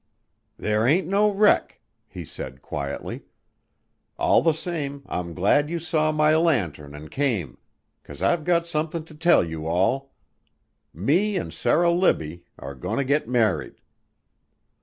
"There 0.57 0.87
ain't 0.87 1.05
no 1.05 1.29
wreck," 1.31 1.79
he 2.07 2.25
said 2.25 2.63
quietly. 2.63 3.21
"All 4.17 4.41
the 4.41 4.51
same 4.53 5.03
I'm 5.05 5.35
glad 5.35 5.69
you 5.69 5.77
saw 5.77 6.11
my 6.11 6.35
lantern 6.37 6.95
an' 6.95 7.09
came, 7.09 7.59
'cause 8.03 8.23
I've 8.23 8.43
got 8.43 8.65
somethin' 8.65 9.05
to 9.05 9.13
tell 9.13 9.43
you 9.43 9.67
all. 9.67 10.11
Me 10.91 11.37
an' 11.37 11.51
Sarah 11.51 11.91
Libbie 11.91 12.43
are 12.57 12.73
goin' 12.73 12.97
to 12.97 13.03
get 13.05 13.29
married." 13.29 13.75